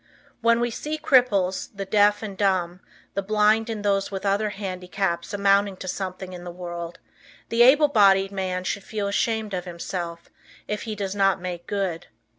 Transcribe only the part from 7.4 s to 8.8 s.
the able bodied man